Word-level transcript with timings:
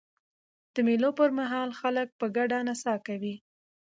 د 0.73 0.75
مېلو 0.87 1.09
پر 1.19 1.29
مهال 1.39 1.69
خلک 1.79 2.07
په 2.19 2.25
ګډه 2.37 2.57
نڅا 2.67 2.95
کوي. 3.07 3.35